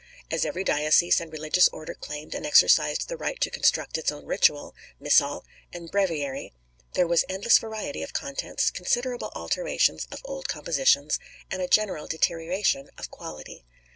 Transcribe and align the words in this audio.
As 0.31 0.45
every 0.45 0.63
diocese 0.63 1.21
and 1.21 1.31
religious 1.31 1.67
order 1.67 1.93
claimed 1.93 2.33
and 2.33 2.43
exercised 2.43 3.07
the 3.07 3.17
right 3.17 3.39
to 3.39 3.51
construct 3.51 3.99
its 3.99 4.11
own 4.11 4.25
ritual, 4.25 4.73
Missal, 4.99 5.45
and 5.71 5.91
Breviary, 5.91 6.53
there 6.93 7.05
was 7.05 7.23
endless 7.29 7.59
variety 7.59 8.01
of 8.01 8.11
contents, 8.11 8.71
considerable 8.71 9.31
alterations 9.35 10.07
of 10.11 10.23
old 10.25 10.47
compositions, 10.49 11.19
and 11.51 11.61
a 11.61 11.67
general 11.67 12.07
deterioration 12.07 12.89
of 12.97 13.11
quality. 13.11 13.63